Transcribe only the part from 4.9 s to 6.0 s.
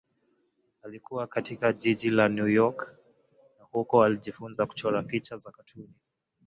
picha za katuni.